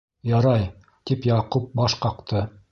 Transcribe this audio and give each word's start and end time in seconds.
-Ярай,- 0.29 0.65
тип, 1.11 1.29
Яҡуп 1.33 1.71
баш 1.81 2.01
ҡаҡты. 2.07 2.47